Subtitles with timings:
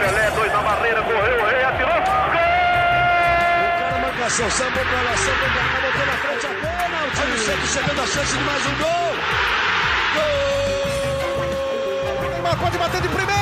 [0.00, 1.90] Pelé, dois na barreira, correu, o rei atirou.
[1.90, 2.40] Gol!
[3.66, 6.98] O cara marcação, sambou pra lá, sambou pra cá, botou na frente a bola.
[7.04, 9.12] O time sempre chegando a chance de mais um gol.
[10.14, 10.30] Gol!
[12.30, 13.40] Neymar pode bater de primeira.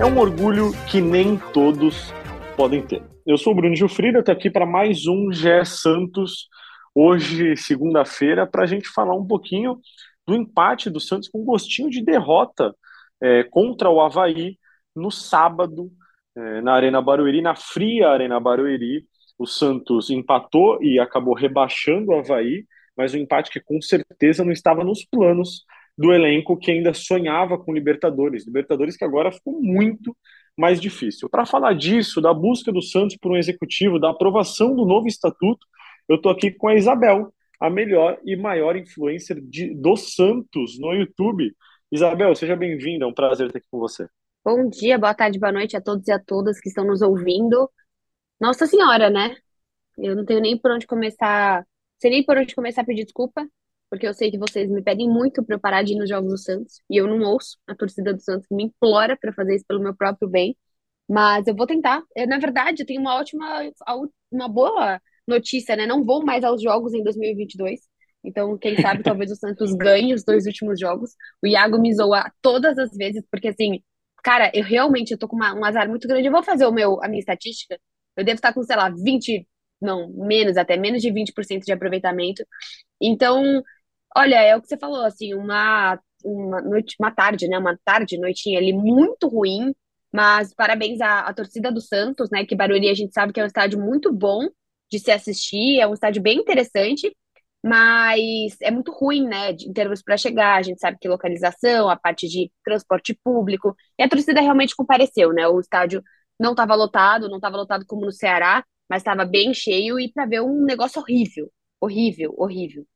[0.00, 2.12] É um orgulho que nem todos
[2.56, 3.13] podem ter.
[3.26, 6.46] Eu sou o Bruno Gilfrida, estou aqui para mais um GE Santos,
[6.94, 9.80] hoje, segunda-feira, para a gente falar um pouquinho
[10.26, 12.74] do empate do Santos com gostinho de derrota
[13.22, 14.58] é, contra o Havaí
[14.94, 15.90] no sábado,
[16.36, 19.06] é, na Arena Barueri, na fria Arena Barueri.
[19.38, 24.52] O Santos empatou e acabou rebaixando o Havaí, mas um empate que com certeza não
[24.52, 25.64] estava nos planos
[25.96, 28.46] do elenco que ainda sonhava com Libertadores.
[28.46, 30.14] Libertadores que agora ficou muito
[30.56, 31.28] mais difícil.
[31.28, 35.66] Para falar disso, da busca do Santos por um executivo, da aprovação do novo estatuto,
[36.08, 40.92] eu estou aqui com a Isabel, a melhor e maior influencer de, do Santos no
[40.92, 41.54] YouTube.
[41.90, 44.06] Isabel, seja bem-vinda, é um prazer estar aqui com você.
[44.44, 47.70] Bom dia, boa tarde, boa noite a todos e a todas que estão nos ouvindo.
[48.38, 49.36] Nossa Senhora, né?
[49.96, 51.64] Eu não tenho nem por onde começar,
[51.98, 53.46] sei nem por onde começar a pedir desculpa,
[53.94, 56.30] porque eu sei que vocês me pedem muito para eu parar de ir nos Jogos
[56.32, 59.54] do Santos, e eu não ouço a torcida do Santos que me implora para fazer
[59.54, 60.56] isso pelo meu próprio bem,
[61.08, 62.02] mas eu vou tentar.
[62.16, 63.46] Eu, na verdade, eu tenho uma ótima,
[64.32, 65.86] uma boa notícia, né?
[65.86, 67.80] Não vou mais aos Jogos em 2022,
[68.24, 71.12] então quem sabe talvez o Santos ganhe os dois últimos jogos.
[71.42, 73.80] O Iago me zoa todas as vezes, porque assim,
[74.24, 76.26] cara, eu realmente eu tô com uma, um azar muito grande.
[76.26, 77.78] Eu vou fazer o meu, a minha estatística,
[78.16, 79.46] eu devo estar com, sei lá, 20,
[79.80, 82.44] não, menos, até menos de 20% de aproveitamento.
[83.00, 83.62] Então,
[84.16, 87.58] Olha, é o que você falou, assim, uma, uma noite, uma tarde, né?
[87.58, 89.74] Uma tarde, noitinha ali muito ruim,
[90.12, 92.44] mas parabéns à, à torcida do Santos, né?
[92.46, 94.48] Que Barueri a gente sabe que é um estádio muito bom
[94.90, 97.14] de se assistir, é um estádio bem interessante,
[97.64, 99.50] mas é muito ruim, né?
[99.52, 104.02] Em termos para chegar, a gente sabe que localização, a parte de transporte público, e
[104.04, 105.48] a torcida realmente compareceu, né?
[105.48, 106.02] O estádio
[106.38, 110.26] não estava lotado, não estava lotado como no Ceará, mas estava bem cheio e para
[110.26, 111.50] ver um negócio horrível,
[111.80, 112.86] horrível, horrível.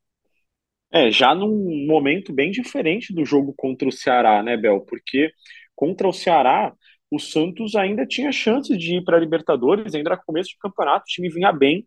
[0.91, 4.81] É, já num momento bem diferente do jogo contra o Ceará, né, Bel?
[4.83, 5.31] Porque
[5.77, 6.73] contra o Ceará,
[7.11, 11.03] o Santos ainda tinha chance de ir para a Libertadores, ainda era começo de campeonato,
[11.03, 11.87] o time vinha bem.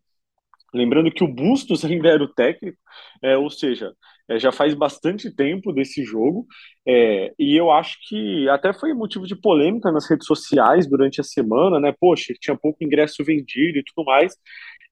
[0.73, 2.78] Lembrando que o Bustos ainda era o técnico,
[3.23, 3.94] é, ou seja,
[4.29, 6.45] é, já faz bastante tempo desse jogo,
[6.88, 11.23] é, e eu acho que até foi motivo de polêmica nas redes sociais durante a
[11.23, 11.94] semana, né?
[12.00, 14.35] Poxa, tinha pouco ingresso vendido e tudo mais.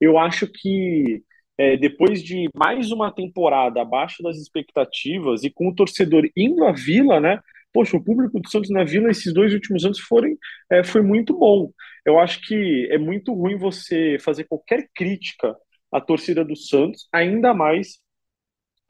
[0.01, 1.23] Eu acho que
[1.59, 6.71] é, depois de mais uma temporada abaixo das expectativas e com o torcedor indo à
[6.71, 7.41] Vila, né?
[7.73, 10.29] Poxa, o público do Santos na Vila esses dois últimos anos foram,
[10.71, 11.69] é, foi muito bom.
[12.05, 15.53] Eu acho que é muito ruim você fazer qualquer crítica
[15.91, 17.99] à torcida do Santos, ainda mais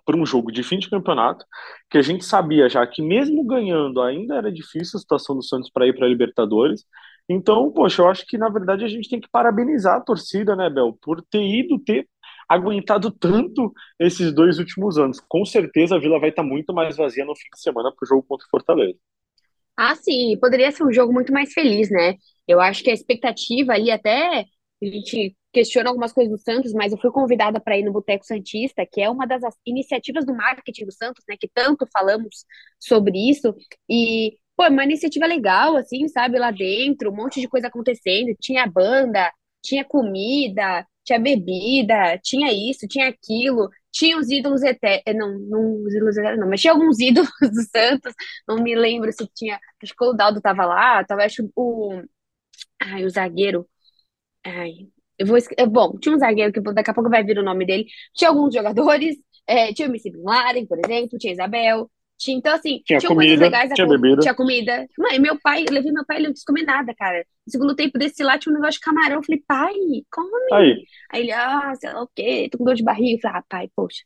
[0.06, 1.46] para um jogo de fim de campeonato,
[1.90, 5.72] que a gente sabia já que mesmo ganhando ainda era difícil a situação do Santos
[5.72, 6.86] para ir para a Libertadores.
[7.28, 10.70] Então, poxa, eu acho que na verdade a gente tem que parabenizar a torcida, né,
[10.70, 12.08] Bel, por ter ido, ter
[12.50, 15.20] aguentado tanto esses dois últimos anos.
[15.28, 18.08] Com certeza a Vila vai estar muito mais vazia no fim de semana para o
[18.08, 18.98] jogo contra o Fortaleza.
[19.78, 22.16] Ah, sim, poderia ser um jogo muito mais feliz, né?
[22.48, 24.46] Eu acho que a expectativa ali até
[24.82, 28.26] a gente questiona algumas coisas do Santos, mas eu fui convidada para ir no Boteco
[28.26, 31.36] Santista, que é uma das iniciativas do marketing do Santos, né?
[31.40, 32.46] Que tanto falamos
[32.80, 33.56] sobre isso.
[33.90, 36.38] E, pô, é uma iniciativa legal, assim, sabe?
[36.40, 38.36] Lá dentro, um monte de coisa acontecendo.
[38.40, 39.32] Tinha banda,
[39.62, 45.84] tinha comida, tinha bebida, tinha isso, tinha aquilo, tinha os ídolos eternos, eh, não, não
[45.84, 48.14] os ídolos eternos, não, mas tinha alguns ídolos do Santos,
[48.48, 52.02] não me lembro se tinha, acho que o Daldo tava lá, acho o,
[52.82, 53.68] ai, o zagueiro,
[54.46, 54.72] ai,
[55.18, 57.66] eu vou, eh, bom, tinha um zagueiro que daqui a pouco vai vir o nome
[57.66, 59.18] dele, tinha alguns jogadores,
[59.48, 63.08] é, tinha o Missy Bin Laden, por exemplo, tinha Isabel, tinha, então, assim, tinha, tinha
[63.08, 63.72] comida, coisas legais.
[63.74, 64.22] Tinha bebida.
[64.22, 64.88] Tinha comida.
[64.98, 67.26] Mãe, meu pai, eu levei meu pai, ele não quis comer nada, cara.
[67.48, 69.16] No segundo tempo desse lá, tinha um negócio de camarão.
[69.16, 69.74] Eu falei, pai,
[70.12, 70.54] come.
[70.54, 70.84] Aí.
[71.12, 73.16] Aí ele, ah, sei lá o quê, tô com dor de barriga.
[73.16, 74.04] Eu falei, ah, pai, poxa.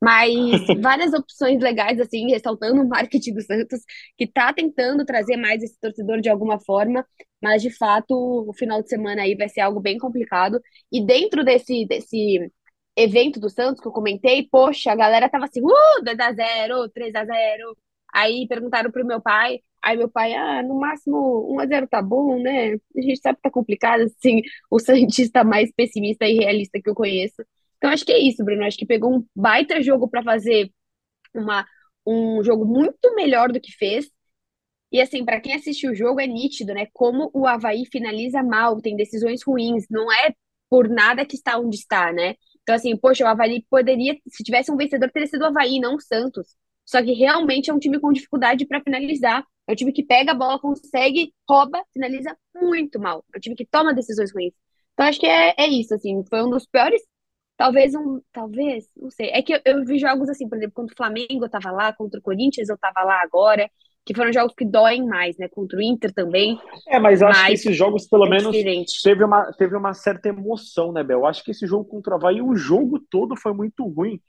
[0.00, 0.20] Mas
[0.80, 3.80] várias opções legais, assim, ressaltando o marketing do Santos,
[4.16, 7.04] que tá tentando trazer mais esse torcedor de alguma forma,
[7.42, 8.14] mas de fato,
[8.48, 10.60] o final de semana aí vai ser algo bem complicado.
[10.92, 12.48] E dentro desse, desse
[12.96, 17.76] evento do Santos que eu comentei, poxa, a galera tava assim, uh, 2x0, 3x0.
[18.14, 22.74] Aí perguntaram pro meu pai, aí meu pai, ah, no máximo 1x0 tá bom, né?
[22.96, 26.94] A gente sabe que tá complicado, assim, o Santista mais pessimista e realista que eu
[26.94, 27.36] conheço.
[27.78, 28.64] Então acho que é isso, Bruno.
[28.64, 30.70] Acho que pegou um baita jogo para fazer
[31.34, 31.66] uma,
[32.06, 34.10] um jogo muito melhor do que fez
[34.92, 36.86] E assim, para quem assistiu o jogo, é nítido, né?
[36.92, 39.84] Como o Avaí finaliza mal, tem decisões ruins.
[39.90, 40.34] Não é
[40.70, 42.34] por nada que está onde está, né?
[42.66, 45.94] Então, assim, poxa, o Avaí poderia, se tivesse um vencedor, teria sido o Avaí, não
[45.94, 46.56] o Santos.
[46.84, 49.44] Só que realmente é um time com dificuldade para finalizar.
[49.68, 53.24] É um time que pega a bola, consegue, rouba, finaliza muito mal.
[53.34, 54.52] É um time que toma decisões ruins.
[54.94, 56.24] Então, acho que é, é isso, assim.
[56.28, 57.02] Foi um dos piores
[57.56, 59.30] Talvez um, talvez, não sei.
[59.30, 61.92] É que eu, eu vi jogos assim, por exemplo, contra o Flamengo eu tava lá,
[61.92, 63.70] contra o Corinthians eu tava lá agora,
[64.06, 65.48] que foram jogos que doem mais, né?
[65.48, 66.56] Contra o Inter também.
[66.86, 69.02] É, mas eu acho que esses jogos, pelo é menos, diferente.
[69.02, 71.18] teve uma, teve uma certa emoção, né, Bel?
[71.18, 74.20] Eu acho que esse jogo contra o Havaí, o jogo todo foi muito ruim.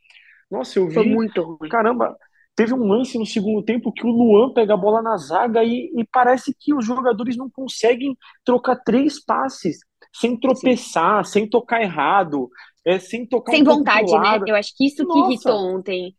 [0.49, 1.69] Nossa, eu Foi vi, muito ruim.
[1.69, 2.17] caramba,
[2.55, 5.91] teve um lance no segundo tempo que o Luan pega a bola na zaga e,
[5.95, 9.77] e parece que os jogadores não conseguem trocar três passes
[10.11, 10.39] sem Sim.
[10.39, 12.49] tropeçar, sem tocar errado,
[12.83, 14.39] é, sem tocar Sem um vontade, né?
[14.47, 16.15] Eu acho que isso que Nossa, irritou ontem.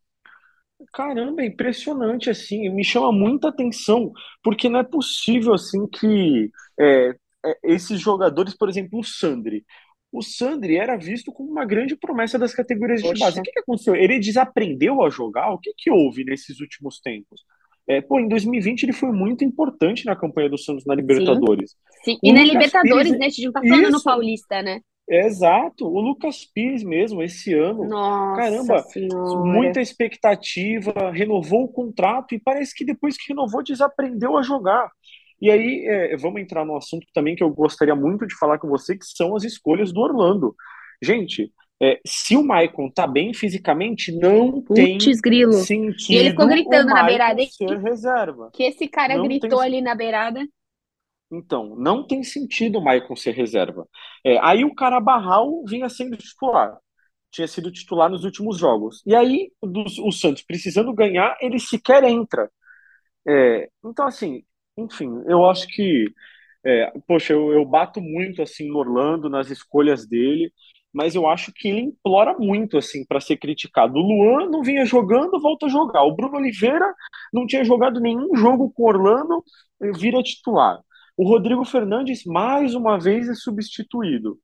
[0.92, 7.14] Caramba, é impressionante assim, me chama muita atenção, porque não é possível assim que é,
[7.44, 9.64] é, esses jogadores, por exemplo, o Sandri,
[10.10, 13.40] o Sandri era visto como uma grande promessa das categorias de base.
[13.40, 13.94] O que que aconteceu?
[13.94, 15.52] Ele desaprendeu a jogar?
[15.52, 17.42] O que que houve nesses últimos tempos?
[17.86, 21.74] É, pô, em 2020 ele foi muito importante na campanha do Santos na Libertadores.
[22.04, 22.18] sim.
[22.22, 23.26] E na Libertadores, né?
[23.26, 24.80] A gente não tá falando no isso, Paulista, né?
[25.08, 25.86] Exato.
[25.86, 29.44] O Lucas Pires mesmo, esse ano, Nossa caramba, Senhora.
[29.44, 34.90] muita expectativa, renovou o contrato e parece que depois que renovou, desaprendeu a jogar.
[35.40, 38.68] E aí, é, vamos entrar no assunto também que eu gostaria muito de falar com
[38.68, 40.54] você, que são as escolhas do Orlando.
[41.00, 45.52] Gente, é, se o Maicon tá bem fisicamente, não tem Putz, grilo.
[45.52, 47.40] E ele sentido ficou gritando na beirada.
[47.46, 48.50] ser reserva.
[48.52, 50.44] Que esse cara Não tem gritou ali na beirada.
[51.30, 53.86] Então, não tem sentido o Maicon ser reserva.
[54.24, 56.78] É, aí o Carabarral vinha sendo titular.
[57.30, 59.02] Tinha sido titular nos últimos jogos.
[59.06, 62.50] E aí, dos- o Santos precisando ganhar, ele sequer entra.
[63.28, 64.44] É, então, assim,
[64.78, 66.06] enfim, eu acho que,
[66.64, 70.52] é, poxa, eu, eu bato muito assim no Orlando, nas escolhas dele,
[70.92, 73.94] mas eu acho que ele implora muito assim para ser criticado.
[73.98, 76.04] O Luan não vinha jogando, volta a jogar.
[76.04, 76.92] O Bruno Oliveira
[77.32, 79.44] não tinha jogado nenhum jogo com o Orlando,
[79.98, 80.80] vira titular.
[81.18, 84.38] O Rodrigo Fernandes, mais uma vez, é substituído.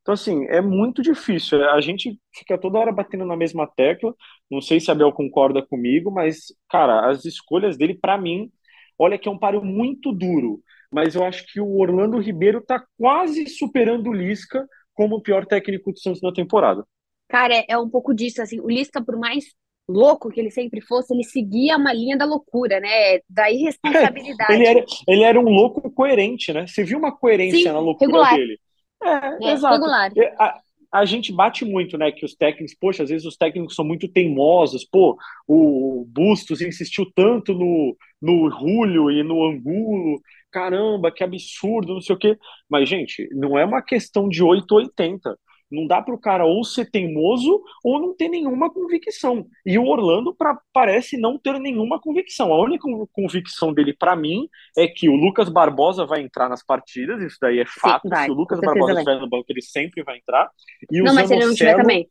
[0.00, 1.64] Então, assim, é muito difícil.
[1.70, 4.12] A gente fica toda hora batendo na mesma tecla.
[4.50, 8.50] Não sei se a Bel concorda comigo, mas, cara, as escolhas dele, pra mim,
[8.98, 10.60] olha que é um páreo muito duro.
[10.90, 15.46] Mas eu acho que o Orlando Ribeiro tá quase superando o Lisca como o pior
[15.46, 16.84] técnico do Santos na temporada.
[17.28, 19.44] Cara, é, é um pouco disso, assim, o Lisca, por mais
[19.92, 23.20] louco que ele sempre fosse, ele seguia uma linha da loucura, né?
[23.28, 23.50] Da
[24.48, 24.66] Ele irresponsabilidade.
[24.66, 26.66] era, ele era um louco coerente, né?
[26.66, 28.28] Você viu uma coerência Sim, na loucura regular.
[28.28, 28.58] dele?
[29.02, 29.74] É, É, exato.
[29.74, 30.12] regular.
[30.16, 30.60] É, A,
[30.92, 34.08] a gente bate muito, né, que os técnicos, poxa, às vezes os técnicos são muito
[34.08, 35.16] teimosos, pô,
[35.48, 42.14] o Bustos insistiu tanto no, no Julio e no Angulo, caramba, que absurdo, não sei
[42.14, 42.38] o quê.
[42.68, 45.38] Mas, gente, não é uma questão de 8 ou 80.
[45.72, 49.46] Não dá para o cara ou ser teimoso ou não ter nenhuma convicção.
[49.64, 52.52] E o Orlando pra, parece não ter nenhuma convicção.
[52.52, 57.22] A única convicção dele, para mim, é que o Lucas Barbosa vai entrar nas partidas,
[57.22, 58.08] isso daí é Sim, fato.
[58.08, 60.50] vai, Se o Lucas Barbosa estiver no banco, ele sempre vai entrar.
[60.90, 62.08] E o Não, mas se ele não tiver Zanocelo, também,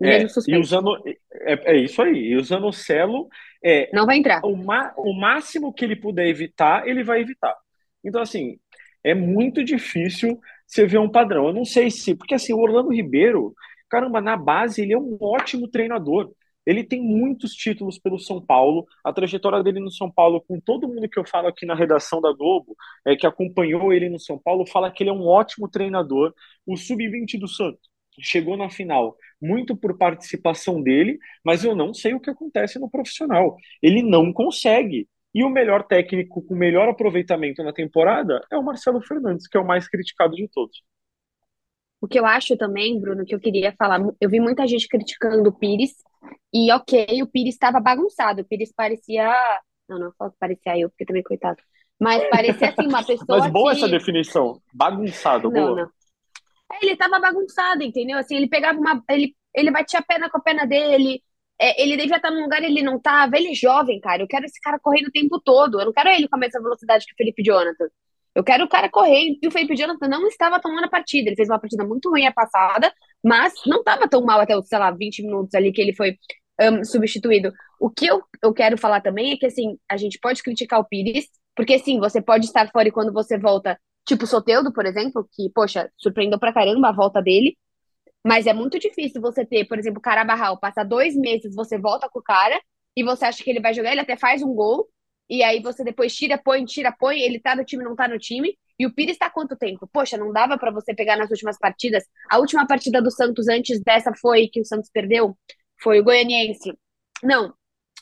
[0.00, 0.96] mesmo é, e o Zano,
[1.32, 2.16] é, é isso aí.
[2.16, 3.28] E o Zanocelo,
[3.62, 4.40] é, não vai entrar.
[4.44, 7.54] o, ma, o máximo que ele puder evitar, ele vai evitar.
[8.02, 8.58] Então, assim,
[9.04, 10.40] é muito difícil
[10.70, 11.46] você ver um padrão.
[11.48, 12.14] Eu não sei se.
[12.14, 13.54] Porque, assim, o Orlando Ribeiro,
[13.88, 16.32] caramba, na base, ele é um ótimo treinador.
[16.66, 18.86] Ele tem muitos títulos pelo São Paulo.
[19.04, 22.20] A trajetória dele no São Paulo, com todo mundo que eu falo aqui na redação
[22.20, 25.68] da Globo, é, que acompanhou ele no São Paulo, fala que ele é um ótimo
[25.68, 26.34] treinador.
[26.66, 27.80] O Sub-20 do Santos
[28.20, 32.90] chegou na final muito por participação dele, mas eu não sei o que acontece no
[32.90, 33.56] profissional.
[33.82, 35.08] Ele não consegue.
[35.34, 39.60] E o melhor técnico com melhor aproveitamento na temporada é o Marcelo Fernandes, que é
[39.60, 40.82] o mais criticado de todos.
[42.00, 45.48] O que eu acho também, Bruno, que eu queria falar, eu vi muita gente criticando
[45.50, 45.94] o Pires,
[46.52, 49.30] e ok, o Pires estava bagunçado, o Pires parecia.
[49.88, 51.62] Não, não falo que parecia eu, porque também, coitado.
[52.00, 53.90] Mas parecia assim, uma pessoa Mas boa essa que.
[53.90, 54.60] definição.
[54.72, 55.76] Bagunçado, Não, boa.
[55.76, 55.90] não.
[56.82, 58.18] Ele tava bagunçado, entendeu?
[58.18, 59.02] Assim, ele pegava uma.
[59.08, 61.22] Ele, ele batia a perna com a perna dele.
[61.60, 63.36] É, ele devia estar num lugar ele não tava.
[63.36, 64.22] Ele é jovem, cara.
[64.22, 65.78] Eu quero esse cara correndo o tempo todo.
[65.78, 67.86] Eu não quero ele com a mesma velocidade que o Felipe Jonathan.
[68.34, 69.38] Eu quero o cara correndo.
[69.42, 71.28] E o Felipe Jonathan não estava tomando a partida.
[71.28, 72.90] Ele fez uma partida muito ruim a passada,
[73.22, 76.16] mas não estava tão mal até os, sei lá, 20 minutos ali que ele foi
[76.60, 77.52] um, substituído.
[77.78, 80.84] O que eu, eu quero falar também é que, assim, a gente pode criticar o
[80.84, 84.86] Pires, porque, sim, você pode estar fora e quando você volta, tipo o Soteldo, por
[84.86, 87.56] exemplo, que, poxa, surpreendeu pra caramba a volta dele,
[88.26, 92.08] mas é muito difícil você ter, por exemplo, o Carabarral, passa dois meses, você volta
[92.08, 92.60] com o cara
[92.96, 94.88] e você acha que ele vai jogar, ele até faz um gol
[95.30, 98.18] e aí você depois tira, põe, tira, põe, ele tá no time, não tá no
[98.18, 98.58] time.
[98.76, 99.88] E o Pires tá há quanto tempo?
[99.92, 102.02] Poxa, não dava para você pegar nas últimas partidas.
[102.28, 105.38] A última partida do Santos antes dessa foi que o Santos perdeu,
[105.80, 106.72] foi o Goianiense.
[107.22, 107.54] Não,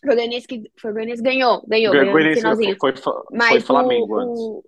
[0.03, 2.77] foi o Goianiense que foi o Goianiense ganhou, ganhou, ganhou Goianiense finalzinho.
[2.81, 4.41] foi, foi, Mas foi Flamengo o, antes.
[4.41, 4.65] o,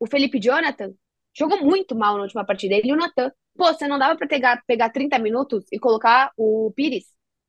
[0.00, 0.94] o Felipe Jonathan
[1.34, 2.74] jogou muito mal na última partida.
[2.74, 3.30] Ele e o Natan.
[3.56, 7.04] Pô, você não dava pra pegar, pegar 30 minutos e colocar o Pires?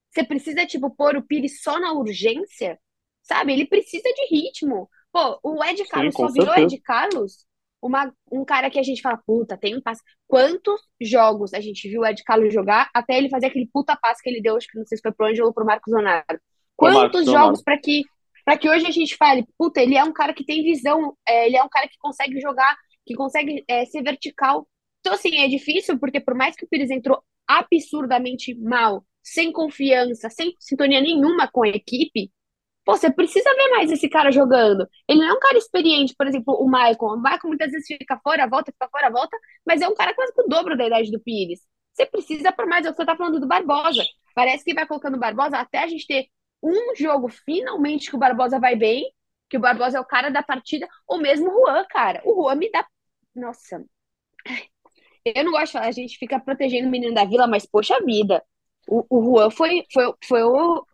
[0.10, 2.80] Você precisa, tipo, pôr o Pires só na urgência?
[3.22, 3.54] Sabe?
[3.54, 4.90] Ele precisa de ritmo.
[5.12, 6.76] Pô, o Ed Sim, Carlos com só virou certeza.
[6.76, 7.46] Ed Carlos
[7.84, 10.02] uma, um cara que a gente fala, puta, tem um passe.
[10.26, 14.24] Quantos jogos a gente viu o Ed Carlos jogar até ele fazer aquele puta passe
[14.24, 16.24] que ele deu, acho que não sei se foi pro Ângelo ou pro Marcos Leonardo.
[16.30, 16.42] Marcos
[16.78, 18.04] Quantos jogos pra que,
[18.46, 21.46] pra que hoje a gente fale, puta, ele é um cara que tem visão, é,
[21.46, 22.76] ele é um cara que consegue jogar,
[23.06, 24.68] que consegue é, ser vertical.
[25.00, 30.30] Então, assim, é difícil, porque por mais que o Pires entrou absurdamente mal, sem confiança,
[30.30, 32.32] sem sintonia nenhuma com a equipe,
[32.86, 34.88] Pô, você precisa ver mais esse cara jogando.
[35.08, 37.14] Ele não é um cara experiente, por exemplo, o Maicon.
[37.16, 40.34] O Maicon muitas vezes fica fora, volta, fica fora, volta, mas é um cara quase
[40.34, 41.62] que o dobro da idade do Pires.
[41.94, 44.04] Você precisa por mais, é o que você tá falando do Barbosa.
[44.36, 46.28] Parece que vai colocando o Barbosa até a gente ter
[46.62, 49.06] um jogo finalmente que o Barbosa vai bem,
[49.50, 52.22] que o Barbosa é o cara da partida, ou mesmo o Juan, cara.
[52.26, 52.86] O Juan me dá.
[53.36, 53.84] Nossa.
[55.26, 57.98] Eu não gosto de falar, a gente fica protegendo o menino da vila, mas poxa
[58.06, 58.44] vida.
[58.88, 60.86] O, o Juan foi, foi, foi o.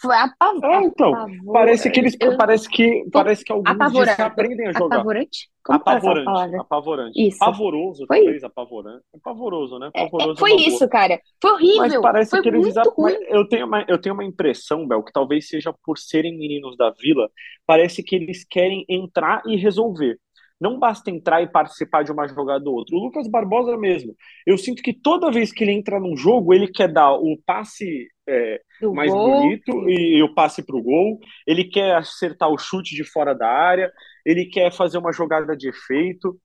[0.00, 4.66] Foi apav- É, então, apavor- Parece que eles, eu- parece que, parece que alguns desaprendem
[4.68, 4.96] a jogar.
[4.96, 5.50] Apavorante?
[5.62, 7.26] Como essa Apavorante, apavorante.
[7.28, 7.38] Isso.
[7.38, 9.04] Pavoroso, Foi talvez, apavorante.
[9.14, 9.90] É pavoroso, né?
[9.94, 10.60] É, é, Pavoroso é foi boa.
[10.68, 11.20] isso, cara.
[11.40, 11.78] Foi horrível.
[11.80, 13.16] Mas parece foi que eles muito ruim.
[13.28, 16.90] eu tenho uma, eu tenho uma impressão, Bel, que talvez seja por serem meninos da
[16.90, 17.30] vila,
[17.66, 20.18] parece que eles querem entrar e resolver.
[20.60, 22.96] Não basta entrar e participar de uma jogada ou outra.
[22.96, 24.14] O Lucas Barbosa mesmo.
[24.46, 28.08] Eu sinto que toda vez que ele entra num jogo, ele quer dar o passe
[28.26, 28.60] é,
[28.94, 29.42] mais gol.
[29.42, 31.18] bonito e, o passe para o gol.
[31.46, 33.92] Ele quer acertar o chute de fora da área.
[34.24, 36.38] Ele quer fazer uma jogada de efeito.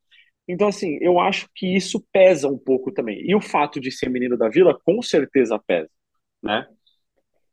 [0.48, 3.22] Então, assim, eu acho que isso pesa um pouco também.
[3.24, 5.90] E o fato de ser menino da vila, com certeza pesa,
[6.42, 6.66] né?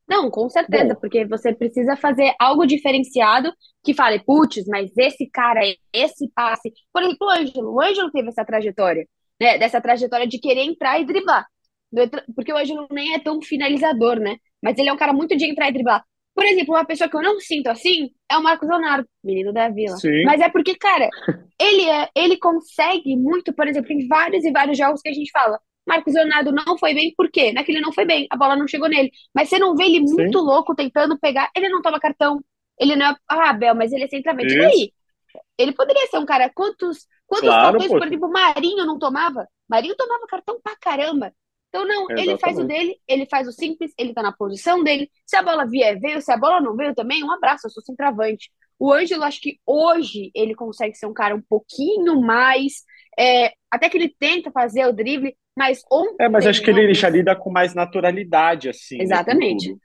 [0.08, 1.00] Não, com certeza, Bom.
[1.00, 5.60] porque você precisa fazer algo diferenciado que fale, putz, mas esse cara,
[5.92, 6.72] esse passe.
[6.92, 7.74] Por exemplo, o Ângelo.
[7.74, 9.06] O Ângelo teve essa trajetória,
[9.40, 9.58] né?
[9.58, 11.46] Dessa trajetória de querer entrar e driblar.
[12.34, 14.36] Porque o Ângelo nem é tão finalizador, né?
[14.62, 16.04] Mas ele é um cara muito de entrar e driblar.
[16.34, 19.70] Por exemplo, uma pessoa que eu não sinto assim é o Marcos Leonardo, menino da
[19.70, 19.96] Vila.
[19.96, 20.22] Sim.
[20.24, 21.08] Mas é porque, cara,
[21.58, 25.30] ele é, ele consegue muito, por exemplo, em vários e vários jogos que a gente
[25.30, 25.58] fala.
[25.86, 27.52] Marcos Leonardo não foi bem, por quê?
[27.52, 29.10] Naquele não foi bem, a bola não chegou nele.
[29.34, 32.42] Mas você não vê ele muito louco tentando pegar, ele não toma cartão.
[32.78, 33.16] Ele não é.
[33.28, 34.54] Ah, Bel, mas ele é centralmente.
[34.54, 34.92] E daí?
[35.58, 36.50] Ele poderia ser um cara.
[36.54, 37.94] Quantos, quantos Claro, cartões, poxa.
[37.94, 39.48] por exemplo, o Marinho não tomava?
[39.68, 41.32] Marinho tomava cartão pra caramba.
[41.68, 42.64] Então, não, ele faz o Exatamente.
[42.64, 45.10] dele, ele faz o simples, ele tá na posição dele.
[45.26, 46.20] Se a bola vier, veio.
[46.22, 48.50] Se a bola não veio também, um abraço, eu sou centroavante.
[48.78, 52.84] O Ângelo, acho que hoje ele consegue ser um cara um pouquinho mais.
[53.18, 56.24] é, até que ele tenta fazer o drible, mas ontem.
[56.24, 58.98] É, mas acho que ele já lida com mais naturalidade, assim.
[58.98, 59.76] né, Exatamente.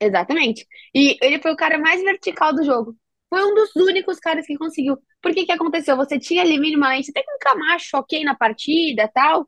[0.00, 0.66] Exatamente.
[0.94, 2.94] E ele foi o cara mais vertical do jogo.
[3.28, 4.96] Foi um dos únicos caras que conseguiu.
[5.20, 5.96] Por que que aconteceu?
[5.96, 9.46] Você tinha ali minimamente, até que um Camacho ok na partida tal.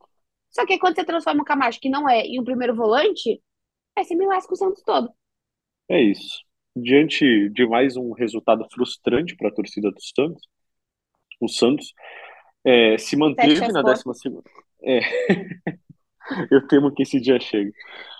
[0.50, 3.41] Só que quando você transforma o Camacho, que não é, em um primeiro volante,
[3.97, 5.11] aí você me lasca o Santos todo.
[5.89, 6.41] É isso.
[6.75, 10.43] Diante de mais um resultado frustrante para a torcida do Santos,
[11.41, 11.93] o Santos
[12.65, 13.83] é, se manteve na.
[13.83, 14.43] 12 segunda.
[14.85, 15.01] É.
[16.51, 17.73] Eu temo que esse dia chegue.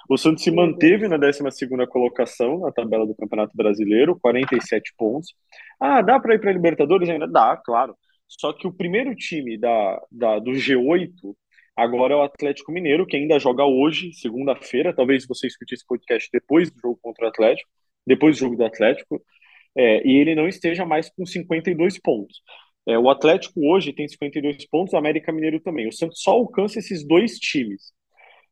[0.09, 5.33] O Santos se manteve na 12 segunda colocação na tabela do Campeonato Brasileiro, 47 pontos.
[5.79, 7.29] Ah, dá para ir para Libertadores ainda?
[7.29, 7.95] Dá, claro.
[8.26, 11.12] Só que o primeiro time da, da, do G8
[11.76, 14.93] agora é o Atlético Mineiro, que ainda joga hoje, segunda-feira.
[14.93, 17.71] Talvez você escute esse podcast depois do jogo contra o Atlético,
[18.07, 19.23] depois do jogo do Atlético,
[19.76, 22.43] é, e ele não esteja mais com 52 pontos.
[22.90, 25.87] É, o Atlético hoje tem 52 pontos, o América Mineiro também.
[25.88, 27.92] O Santos só alcança esses dois times.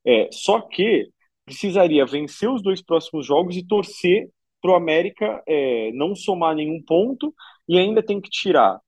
[0.07, 1.09] É, só que
[1.45, 4.29] precisaria vencer os dois próximos jogos e torcer
[4.63, 7.35] para o América é, não somar nenhum ponto
[7.69, 8.79] e ainda tem que tirar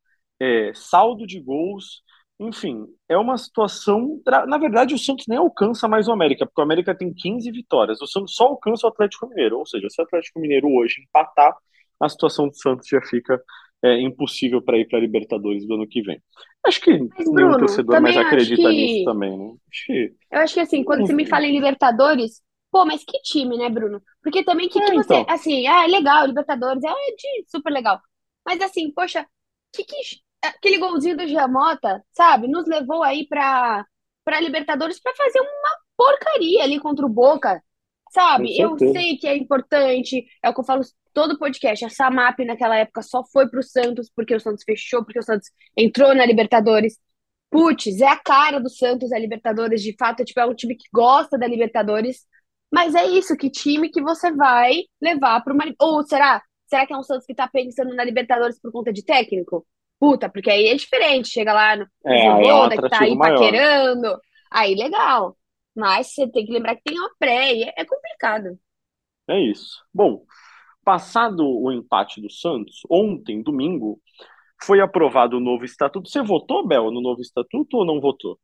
[0.41, 2.03] é, saldo de gols.
[2.39, 4.21] Enfim, é uma situação.
[4.47, 8.01] Na verdade, o Santos nem alcança mais o América, porque o América tem 15 vitórias.
[8.01, 9.59] O Santos só alcança o Atlético Mineiro.
[9.59, 11.57] Ou seja, se o Atlético Mineiro hoje empatar,
[12.01, 13.43] a situação do Santos já fica
[13.83, 16.23] é, impossível para ir para Libertadores do ano que vem.
[16.67, 19.55] Acho que Mas, nenhum torcedor mais acredita que- nisso também, né?
[19.71, 20.15] Acho que.
[20.31, 23.69] Eu acho que assim, quando você me fala em Libertadores, pô, mas que time, né,
[23.69, 24.03] Bruno?
[24.23, 25.27] Porque também que, que É, você, então.
[25.29, 28.01] assim, ah, é legal, Libertadores, é de super legal.
[28.47, 29.27] Mas assim, poxa,
[29.73, 29.97] que que
[30.43, 33.85] aquele golzinho do Giamota, sabe, nos levou aí pra,
[34.25, 37.63] pra Libertadores pra fazer uma porcaria ali contra o Boca,
[38.11, 38.59] sabe?
[38.59, 40.83] Eu sei que é importante, é o que eu falo
[41.15, 45.19] todo podcast, a Samap naquela época só foi pro Santos porque o Santos fechou, porque
[45.19, 46.99] o Santos entrou na Libertadores.
[47.51, 50.89] Putz, é a cara do Santos a Libertadores, de fato, tipo, é um time que
[50.93, 52.25] gosta da Libertadores,
[52.73, 55.65] mas é isso, que time que você vai levar para uma.
[55.81, 56.41] Ou será?
[56.69, 59.67] Será que é um Santos que tá pensando na Libertadores por conta de técnico?
[59.99, 63.35] Puta, porque aí é diferente, chega lá no É, é um que tá aí maior.
[63.35, 64.19] paquerando,
[64.51, 65.37] aí legal.
[65.75, 67.85] Mas você tem que lembrar que tem uma pré é é
[68.21, 68.59] complicado.
[69.29, 69.83] É isso.
[69.95, 70.25] Bom,
[70.85, 74.01] passado o empate do Santos, ontem, domingo,
[74.63, 76.11] foi aprovado o novo estatuto.
[76.11, 78.39] Você votou, Bel, no novo estatuto ou não votou?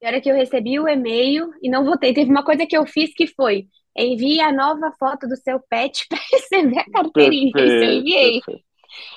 [0.00, 2.76] E a hora que eu recebi o e-mail e não votei, teve uma coisa que
[2.76, 3.66] eu fiz que foi
[3.96, 7.52] envie a nova foto do seu pet para receber a carteirinha.
[7.58, 8.44] Isso eu Perfeito, enviei.
[8.44, 8.64] perfeito.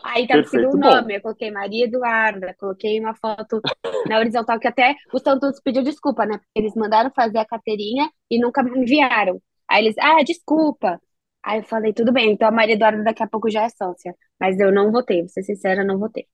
[0.03, 0.81] Aí tava escrito o Perfeito.
[0.81, 3.63] Bom, nome, eu coloquei Maria Eduarda, coloquei uma foto
[4.07, 6.37] na horizontal, que até o Santos pediu desculpa, né?
[6.37, 9.41] Porque eles mandaram fazer a carteirinha e nunca me enviaram.
[9.71, 10.99] Aí eles, ah, desculpa.
[11.43, 14.15] Aí eu falei, tudo bem, então a Maria Eduarda daqui a pouco já é sócia.
[14.39, 16.27] Mas eu não votei, vou ser sincera, não votei.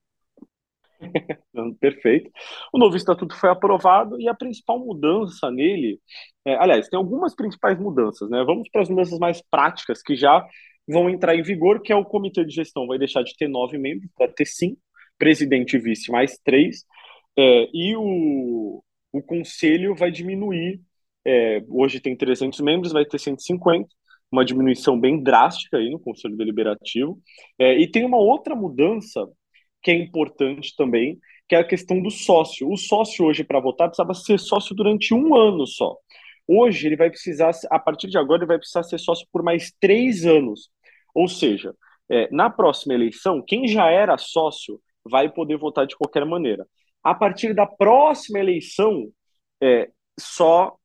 [1.80, 2.30] Perfeito.
[2.72, 6.00] O novo estatuto foi aprovado e a principal mudança nele,
[6.44, 8.42] é, aliás, tem algumas principais mudanças, né?
[8.44, 10.44] Vamos para as mudanças mais práticas que já
[10.88, 13.78] vão entrar em vigor, que é o comitê de gestão vai deixar de ter nove
[13.78, 14.80] membros para ter cinco,
[15.18, 16.84] presidente e vice mais três,
[17.36, 20.80] é, e o, o conselho vai diminuir,
[21.26, 23.88] é, hoje tem 300 membros, vai ter 150,
[24.30, 27.18] uma diminuição bem drástica aí no conselho deliberativo,
[27.58, 29.26] É, e tem uma outra mudança
[29.82, 32.70] que é importante também, que é a questão do sócio.
[32.70, 35.96] O sócio hoje, para votar, precisava ser sócio durante um ano só.
[36.46, 39.72] Hoje, ele vai precisar, a partir de agora, ele vai precisar ser sócio por mais
[39.80, 40.70] três anos.
[41.14, 41.74] Ou seja,
[42.10, 46.66] é, na próxima eleição, quem já era sócio vai poder votar de qualquer maneira.
[47.02, 49.08] A partir da próxima eleição,
[49.62, 50.76] é, só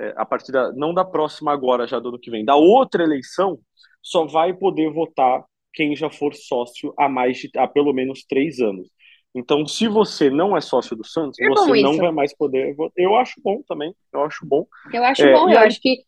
[0.00, 3.02] é, a partir da, não da próxima agora, já do ano que vem, da outra
[3.02, 3.58] eleição,
[4.02, 8.58] só vai poder votar quem já for sócio há mais de, há pelo menos três
[8.60, 8.88] anos.
[9.34, 12.00] Então, se você não é sócio do Santos, É você não isso.
[12.02, 12.92] vai mais poder votar.
[12.96, 14.66] Eu acho bom também, eu acho bom.
[14.92, 16.02] Eu acho É, bom, eu aí- acho que.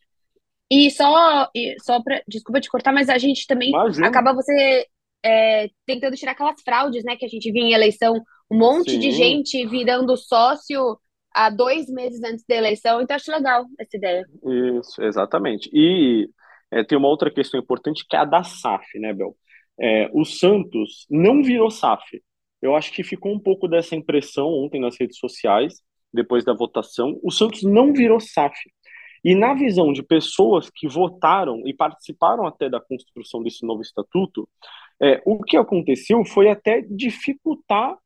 [0.70, 2.20] E só, e só pra.
[2.26, 4.08] Desculpa te cortar, mas a gente também Imagina.
[4.08, 4.86] acaba você
[5.24, 7.14] é, tentando tirar aquelas fraudes, né?
[7.14, 9.18] Que a gente via em eleição, um monte de Sim.
[9.18, 10.98] gente virando sócio
[11.34, 13.00] há dois meses antes da eleição.
[13.00, 14.24] Então, acho legal essa ideia.
[14.78, 15.70] Isso, exatamente.
[15.72, 16.28] E
[16.70, 19.36] é, tem uma outra questão importante que é a da SAF, né, Bel?
[19.80, 22.22] É, o Santos não virou SAF.
[22.60, 27.18] Eu acho que ficou um pouco dessa impressão ontem nas redes sociais, depois da votação.
[27.22, 28.56] O Santos não virou SAF.
[29.24, 34.48] E na visão de pessoas que votaram e participaram até da construção desse novo estatuto,
[35.00, 37.96] é, o que aconteceu foi até dificultar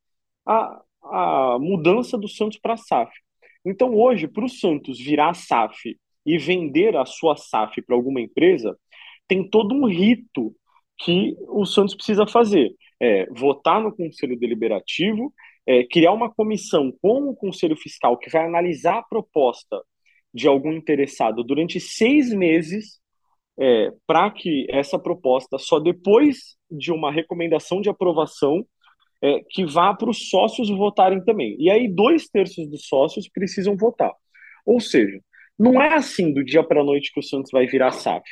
[0.46, 3.12] a, a mudança do Santos para a SAF.
[3.64, 8.76] Então, hoje, para o Santos virar SAF e vender a sua SAF para alguma empresa,
[9.28, 10.54] tem todo um rito
[10.98, 12.74] que o Santos precisa fazer.
[13.00, 15.32] É, votar no Conselho Deliberativo,
[15.66, 19.82] é, criar uma comissão com o Conselho Fiscal que vai analisar a proposta
[20.32, 23.00] de algum interessado durante seis meses,
[23.58, 28.66] é, para que essa proposta, só depois de uma recomendação de aprovação,
[29.26, 31.56] é, que vá para os sócios votarem também.
[31.58, 34.12] E aí, dois terços dos sócios precisam votar.
[34.64, 35.20] Ou seja,
[35.58, 38.24] não é assim do dia para a noite que o Santos vai virar SAF.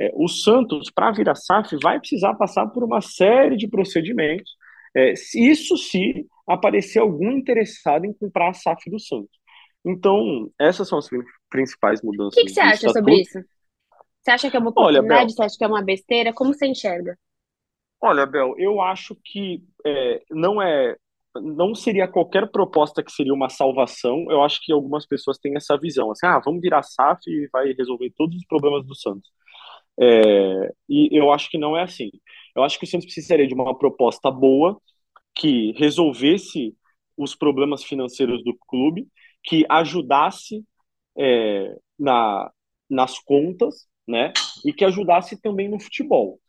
[0.00, 4.50] É, o Santos, para virar SAF, vai precisar passar por uma série de procedimentos.
[4.96, 9.38] É, isso se aparecer algum interessado em comprar a SAF do Santos.
[9.84, 11.08] Então, essas são as
[11.48, 13.38] principais O mudanças que que você acha sobre isso?
[14.20, 15.32] Você acha que é uma Olha, Bel, oportunidade?
[15.32, 16.32] Você acha que é uma besteira?
[16.32, 17.16] Como você enxerga?
[18.00, 20.96] Olha, Bel, eu acho que é, não é,
[21.34, 24.26] não seria qualquer proposta que seria uma salvação.
[24.30, 27.72] Eu acho que algumas pessoas têm essa visão, assim, ah, vamos virar SAF e vai
[27.72, 29.30] resolver todos os problemas do Santos.
[30.00, 32.10] É, e eu acho que não é assim.
[32.56, 34.80] Eu acho que o Santos precisaria de uma proposta boa
[35.34, 36.74] que resolvesse
[37.16, 39.08] os problemas financeiros do clube,
[39.44, 40.64] que ajudasse
[41.18, 42.50] é, na,
[42.88, 44.32] nas contas, né,
[44.64, 46.40] e que ajudasse também no futebol.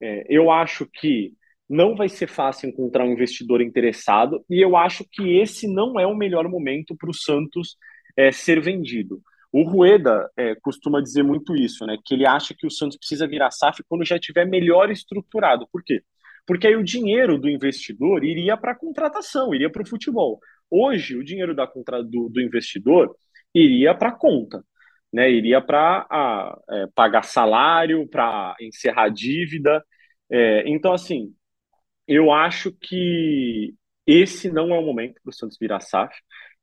[0.00, 1.32] É, eu acho que
[1.68, 6.06] não vai ser fácil encontrar um investidor interessado e eu acho que esse não é
[6.06, 7.76] o melhor momento para o Santos
[8.16, 9.20] é, ser vendido.
[9.52, 11.96] O Rueda é, costuma dizer muito isso, né?
[12.04, 15.66] Que ele acha que o Santos precisa virar SAF quando já estiver melhor estruturado.
[15.72, 16.02] Por quê?
[16.46, 20.38] Porque aí o dinheiro do investidor iria para a contratação, iria para o futebol.
[20.70, 23.14] Hoje, o dinheiro da, do, do investidor
[23.54, 24.62] iria para a conta,
[25.12, 25.30] né?
[25.30, 26.06] Iria para
[26.70, 29.82] é, pagar salário, para encerrar dívida.
[30.30, 31.34] É, então, assim,
[32.06, 33.74] eu acho que
[34.06, 36.14] esse não é o momento para o Santos virar SAF.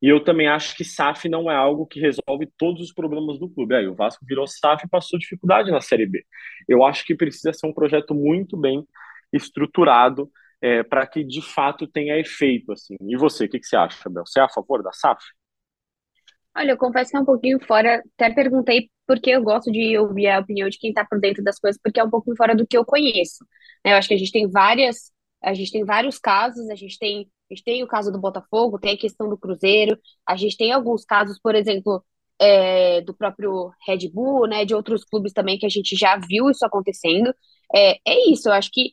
[0.02, 3.50] E eu também acho que SAF não é algo que resolve todos os problemas do
[3.50, 3.76] clube.
[3.76, 6.26] Aí o Vasco virou SAF e passou dificuldade na Série B.
[6.68, 8.86] Eu acho que precisa ser um projeto muito bem
[9.32, 10.30] estruturado
[10.62, 12.72] é, para que de fato tenha efeito.
[12.72, 12.96] Assim.
[13.02, 14.26] E você, o que, que você acha, Bel?
[14.26, 15.24] Você é a favor da SAF?
[16.58, 18.02] Olha, eu confesso que é um pouquinho fora.
[18.18, 21.60] Até perguntei porque eu gosto de ouvir a opinião de quem está por dentro das
[21.60, 23.44] coisas, porque é um pouquinho fora do que eu conheço.
[23.84, 23.92] né?
[23.94, 25.12] Eu acho que a gente tem várias,
[25.44, 28.80] a gente tem vários casos, a gente tem, a gente tem o caso do Botafogo,
[28.80, 32.04] tem a questão do Cruzeiro, a gente tem alguns casos, por exemplo,
[32.40, 36.50] é, do próprio Red Bull, né, de outros clubes também que a gente já viu
[36.50, 37.34] isso acontecendo.
[37.74, 38.92] É, é isso, eu acho que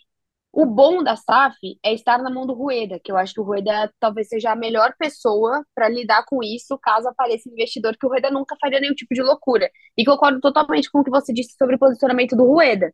[0.52, 3.44] o bom da SAF é estar na mão do Rueda, que eu acho que o
[3.44, 8.06] Rueda talvez seja a melhor pessoa para lidar com isso, caso apareça um investidor, que
[8.06, 9.70] o Rueda nunca faria nenhum tipo de loucura.
[9.96, 12.92] E concordo totalmente com o que você disse sobre o posicionamento do Rueda,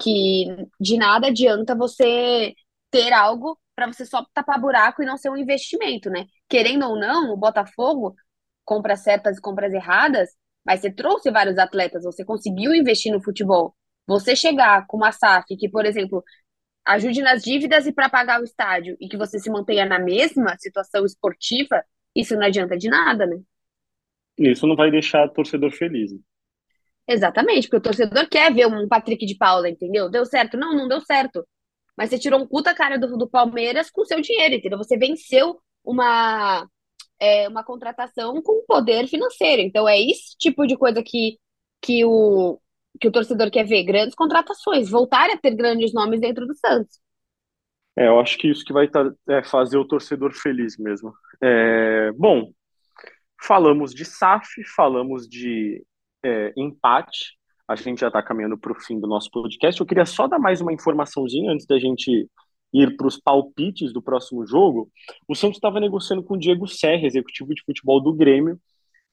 [0.00, 0.46] que
[0.80, 2.54] de nada adianta você
[2.90, 6.26] ter algo para você só tapar buraco e não ser um investimento, né?
[6.48, 8.14] Querendo ou não, o Botafogo
[8.64, 10.30] compra certas e compras erradas,
[10.64, 13.74] mas você trouxe vários atletas, você conseguiu investir no futebol.
[14.06, 16.22] Você chegar com uma SAF que, por exemplo,
[16.86, 20.56] ajude nas dívidas e para pagar o estádio e que você se mantenha na mesma
[20.58, 23.38] situação esportiva, isso não adianta de nada, né?
[24.38, 26.12] Isso não vai deixar o torcedor feliz.
[26.12, 26.18] Né?
[27.08, 30.08] Exatamente, porque o torcedor quer ver um Patrick de Paula, entendeu?
[30.08, 30.56] Deu certo?
[30.56, 31.46] Não, não deu certo.
[31.96, 34.78] Mas você tirou um puta cara do, do Palmeiras com seu dinheiro, entendeu?
[34.78, 36.68] Você venceu uma,
[37.18, 39.62] é, uma contratação com poder financeiro.
[39.62, 41.38] Então é esse tipo de coisa que,
[41.80, 42.60] que o,
[43.00, 47.00] que o torcedor quer ver grandes contratações, voltar a ter grandes nomes dentro do Santos.
[47.96, 51.14] É, eu acho que isso que vai tá, é, fazer o torcedor feliz mesmo.
[51.42, 52.50] É, bom,
[53.42, 55.82] falamos de SAF, falamos de
[56.22, 57.36] é, empate,
[57.68, 59.80] a gente já está caminhando para o fim do nosso podcast.
[59.80, 62.28] Eu queria só dar mais uma informaçãozinha antes da gente
[62.72, 64.90] ir para os palpites do próximo jogo.
[65.26, 68.60] O Santos estava negociando com o Diego Serra, executivo de futebol do Grêmio,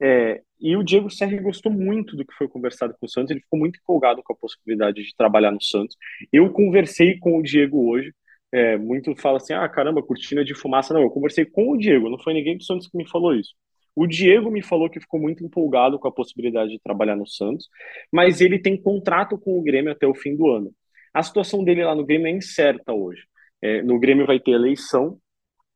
[0.02, 3.42] é, e o Diego Serri gostou muito do que foi conversado com o Santos, ele
[3.42, 5.98] ficou muito empolgado com a possibilidade de trabalhar no Santos.
[6.32, 8.14] Eu conversei com o Diego hoje,
[8.52, 10.94] é, muito fala assim, ah, caramba, cortina de fumaça.
[10.94, 13.54] Não, eu conversei com o Diego, não foi ninguém do Santos que me falou isso.
[13.96, 17.68] O Diego me falou que ficou muito empolgado com a possibilidade de trabalhar no Santos,
[18.12, 20.74] mas ele tem contrato com o Grêmio até o fim do ano.
[21.14, 23.24] A situação dele lá no Grêmio é incerta hoje.
[23.62, 25.20] É, no Grêmio vai ter eleição,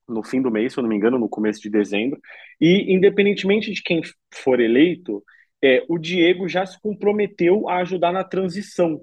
[0.07, 2.19] no fim do mês, se eu não me engano, no começo de dezembro.
[2.59, 4.01] E, independentemente de quem
[4.33, 5.23] for eleito,
[5.63, 9.01] é, o Diego já se comprometeu a ajudar na transição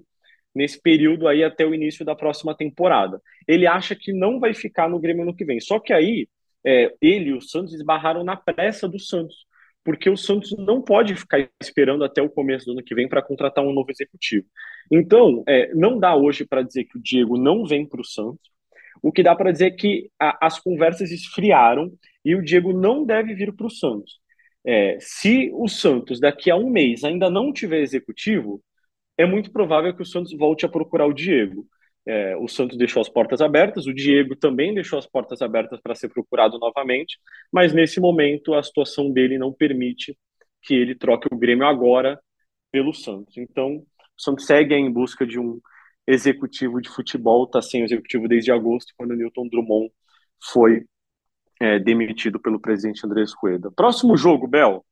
[0.55, 3.21] nesse período aí até o início da próxima temporada.
[3.47, 5.61] Ele acha que não vai ficar no Grêmio no que vem.
[5.61, 6.29] Só que aí
[6.65, 9.47] é, ele e o Santos esbarraram na pressa do Santos,
[9.85, 13.23] porque o Santos não pode ficar esperando até o começo do ano que vem para
[13.23, 14.47] contratar um novo executivo.
[14.91, 18.54] Então, é, não dá hoje para dizer que o Diego não vem para o Santos.
[19.05, 21.93] O que dá para dizer que a, as conversas esfriaram
[22.25, 24.19] e o Diego não deve vir para o Santos.
[24.67, 28.63] É, se o Santos daqui a um mês ainda não tiver executivo,
[29.19, 31.67] é muito provável que o Santos volte a procurar o Diego.
[32.07, 35.95] É, o Santos deixou as portas abertas, o Diego também deixou as portas abertas para
[35.95, 37.19] ser procurado novamente,
[37.53, 40.17] mas nesse momento a situação dele não permite
[40.63, 42.19] que ele troque o Grêmio agora
[42.73, 43.37] pelo Santos.
[43.37, 43.85] Então, o
[44.23, 45.61] Santos segue em busca de um
[46.07, 49.91] executivo de futebol, está sem executivo desde agosto, quando o Newton Drummond
[50.51, 50.85] foi
[51.61, 53.71] é, demitido pelo presidente Andrés Rueda.
[53.71, 54.85] Próximo jogo, Bel,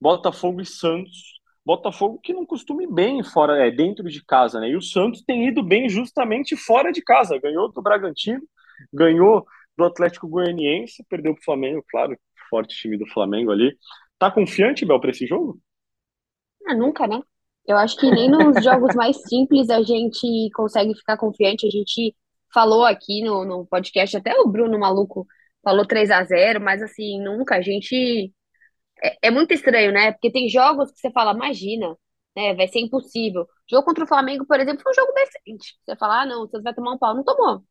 [0.00, 1.36] Botafogo e Santos.
[1.64, 4.70] Botafogo que não costuma ir bem fora, é, dentro de casa, né?
[4.70, 7.38] E o Santos tem ido bem justamente fora de casa.
[7.38, 8.42] Ganhou do Bragantino,
[8.92, 9.44] ganhou
[9.76, 12.16] do Atlético Goianiense, perdeu para o Flamengo, claro,
[12.48, 13.76] forte time do Flamengo ali.
[14.18, 15.60] Tá confiante, Bel, para esse jogo?
[16.66, 17.20] Ah, nunca, né?
[17.66, 21.66] Eu acho que nem nos jogos mais simples a gente consegue ficar confiante.
[21.66, 22.14] A gente
[22.52, 25.26] falou aqui no, no podcast, até o Bruno Maluco
[25.62, 27.56] falou 3 a 0 mas assim, nunca.
[27.56, 28.32] A gente.
[29.02, 30.12] É, é muito estranho, né?
[30.12, 31.96] Porque tem jogos que você fala, imagina,
[32.36, 32.54] né?
[32.54, 33.46] Vai ser impossível.
[33.70, 35.74] Jogo contra o Flamengo, por exemplo, foi um jogo decente.
[35.84, 37.14] Você fala, ah, não, você vai tomar um pau.
[37.14, 37.64] Não tomou.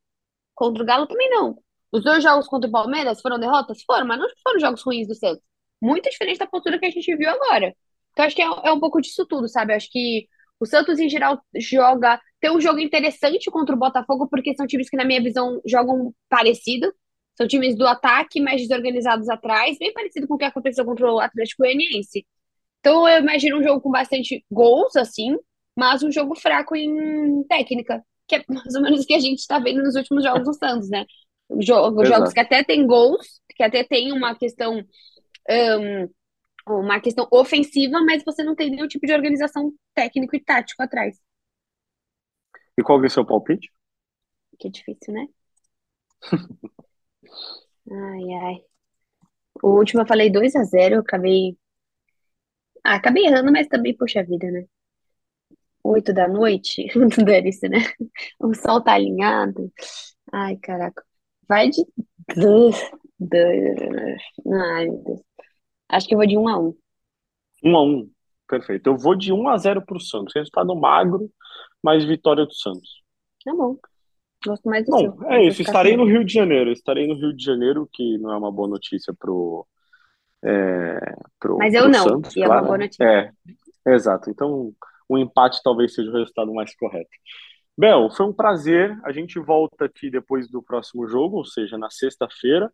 [0.56, 1.58] Contra o Galo também não.
[1.92, 3.84] Os dois jogos contra o Palmeiras foram derrotas?
[3.84, 5.44] Foram, mas não foram jogos ruins do Santos.
[5.82, 7.74] Muito diferente da postura que a gente viu agora.
[8.16, 9.74] Então, acho que é, é um pouco disso tudo, sabe?
[9.74, 10.26] Acho que
[10.58, 12.20] o Santos, em geral, joga.
[12.40, 16.14] Tem um jogo interessante contra o Botafogo, porque são times que, na minha visão, jogam
[16.30, 16.94] parecido.
[17.36, 21.20] São times do ataque, mais desorganizados atrás, bem parecido com o que aconteceu contra o
[21.20, 22.26] Atlético Goianiense.
[22.80, 25.36] Então, eu imagino um jogo com bastante gols, assim,
[25.76, 29.40] mas um jogo fraco em técnica, que é mais ou menos o que a gente
[29.40, 31.06] está vendo nos últimos jogos do Santos, né?
[32.08, 34.82] Jogos que até tem gols, que até tem uma questão.
[35.50, 36.10] Um,
[36.68, 41.18] uma questão ofensiva, mas você não tem nenhum tipo de organização técnico e tático atrás.
[42.78, 43.70] E qual é o seu palpite?
[44.60, 45.28] Que difícil, né?
[47.92, 48.56] ai, ai.
[49.62, 51.58] O último eu falei 2 a 0 eu acabei.
[52.84, 54.66] Ah, acabei errando, mas também, poxa vida, né?
[55.84, 56.88] 8 da noite,
[57.26, 57.80] dane-se, né?
[58.40, 59.72] O sol tá alinhado.
[60.32, 61.04] Ai, caraca.
[61.48, 61.82] Vai de.
[64.46, 65.22] Ai, meu Deus.
[65.90, 66.78] Acho que eu vou de 1 a 1
[67.64, 68.10] 1 a 1
[68.48, 68.88] Perfeito.
[68.88, 70.34] Eu vou de 1 a 0 pro Santos.
[70.36, 71.32] Resultado magro,
[71.82, 73.02] mas vitória do Santos.
[73.44, 73.78] Tá bom.
[74.46, 75.12] Gosto mais do seu.
[75.12, 75.62] Bom, é Vou isso.
[75.62, 75.98] Estarei sem.
[75.98, 76.72] no Rio de Janeiro.
[76.72, 79.66] Estarei no Rio de Janeiro, que não é uma boa notícia pro,
[80.44, 82.04] é, pro, Mas eu pro não.
[82.04, 82.66] Santos, E é uma claro.
[82.68, 82.84] boa né?
[82.86, 83.04] notícia.
[83.86, 84.30] É, exato.
[84.30, 84.72] Então,
[85.10, 87.10] o empate talvez seja o resultado mais correto.
[87.76, 88.98] Bel, foi um prazer.
[89.04, 92.72] A gente volta aqui depois do próximo jogo, ou seja, na sexta-feira.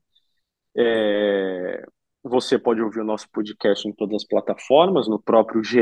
[0.76, 1.86] É,
[2.24, 5.80] Você pode ouvir o nosso podcast em todas as plataformas, no próprio GE.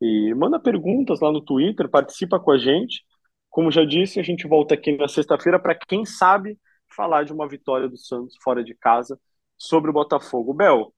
[0.00, 3.04] E manda perguntas lá no Twitter, participa com a gente.
[3.48, 6.58] Como já disse, a gente volta aqui na sexta-feira para quem sabe
[6.94, 9.18] falar de uma vitória do Santos fora de casa
[9.56, 10.54] sobre o Botafogo.
[10.54, 10.92] Bel,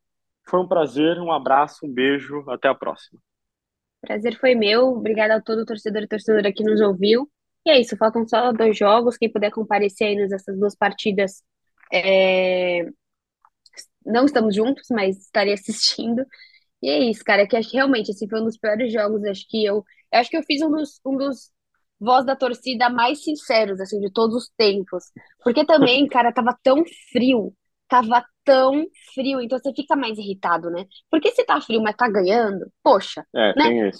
[0.49, 3.21] foi um prazer, um abraço, um beijo, até a próxima.
[4.01, 4.89] Prazer foi meu.
[4.89, 7.31] Obrigada a todo torcedor e torcedora que nos ouviu.
[7.67, 7.97] E é isso.
[7.97, 9.17] Faltam só dois jogos.
[9.17, 11.43] Quem puder comparecer aí nessas duas partidas.
[11.93, 12.87] é,
[14.05, 16.25] Não estamos juntos, mas estarei assistindo.
[16.83, 19.47] E é isso, cara, que acho que realmente esse foi um dos piores jogos, acho
[19.49, 21.51] que eu, eu acho que eu fiz um dos, um dos
[22.01, 25.05] voz da torcida mais sinceros, assim, de todos os tempos.
[25.45, 26.83] Porque também, cara, tava tão
[27.13, 27.53] frio,
[27.87, 30.87] tava tão frio, então você fica mais irritado, né?
[31.11, 33.91] Porque se tá frio, mas tá ganhando, poxa, É, né?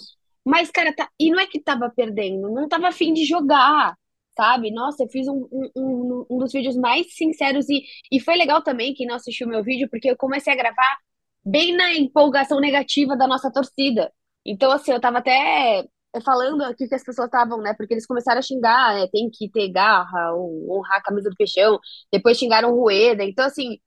[0.43, 1.07] Mas, cara, tá...
[1.19, 3.95] e não é que tava perdendo, não tava afim de jogar,
[4.35, 4.71] sabe?
[4.71, 8.93] Nossa, eu fiz um, um, um, dos vídeos mais sinceros e, e foi legal também
[8.93, 10.97] quem não assistiu meu vídeo, porque eu comecei a gravar
[11.45, 14.11] bem na empolgação negativa da nossa torcida.
[14.45, 15.85] Então, assim, eu tava até
[16.25, 17.73] falando aqui que as pessoas estavam, né?
[17.75, 19.07] Porque eles começaram a xingar, né?
[19.11, 21.79] Tem que ter garra, ou honrar a camisa do Peixão,
[22.11, 23.23] depois xingaram o Rueda.
[23.23, 23.79] Então, assim,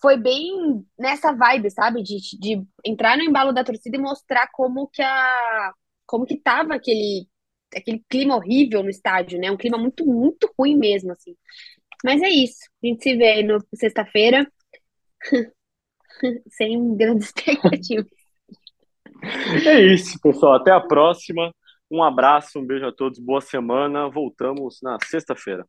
[0.00, 2.02] foi bem nessa vibe, sabe?
[2.02, 5.72] De, de entrar no embalo da torcida e mostrar como que a
[6.06, 7.26] como que tava aquele
[7.76, 9.50] aquele clima horrível no estádio, né?
[9.50, 11.36] Um clima muito muito ruim mesmo, assim.
[12.04, 12.58] Mas é isso.
[12.82, 14.46] A gente se vê no sexta-feira
[16.50, 18.06] sem grandes expectativas.
[19.66, 20.54] É isso, pessoal.
[20.54, 21.52] Até a próxima.
[21.90, 24.08] Um abraço, um beijo a todos, boa semana.
[24.08, 25.64] Voltamos na sexta-feira.